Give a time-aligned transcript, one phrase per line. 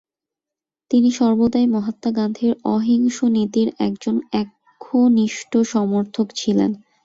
[0.91, 6.71] তিনি সর্বদাই মহাত্মা গান্ধীর অহিংস নীতির একজন একনিষ্ঠ সমর্থক ছিলেন।